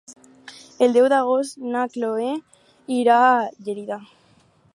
El 0.85 0.95
deu 0.95 1.09
d'agost 1.13 1.59
na 1.75 1.85
Chloé 1.97 2.33
irà 2.97 3.23
a 3.31 3.39
Gelida. 3.69 4.05